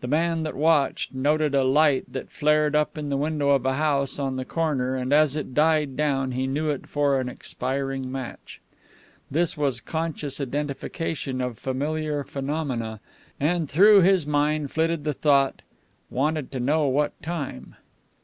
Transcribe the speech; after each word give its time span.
The 0.00 0.08
man 0.08 0.42
that 0.42 0.56
watched, 0.56 1.14
noted 1.14 1.54
a 1.54 1.62
light 1.62 2.12
that 2.12 2.28
flared 2.32 2.74
up 2.74 2.98
in 2.98 3.08
the 3.08 3.16
window 3.16 3.50
of 3.50 3.64
a 3.64 3.74
house 3.74 4.18
on 4.18 4.34
the 4.34 4.44
corner, 4.44 4.96
and 4.96 5.12
as 5.12 5.36
it 5.36 5.54
died 5.54 5.96
down 5.96 6.32
he 6.32 6.48
knew 6.48 6.70
it 6.70 6.88
for 6.88 7.20
an 7.20 7.28
expiring 7.28 8.10
match. 8.10 8.60
This 9.30 9.56
was 9.56 9.80
conscious 9.80 10.40
identification 10.40 11.40
of 11.40 11.56
familiar 11.56 12.24
phenomena, 12.24 12.98
and 13.38 13.70
through 13.70 14.00
his 14.00 14.26
mind 14.26 14.72
flitted 14.72 15.04
the 15.04 15.14
thought, 15.14 15.62
"Wanted 16.10 16.50
to 16.50 16.58
know 16.58 16.88
what 16.88 17.12
time." 17.22 17.76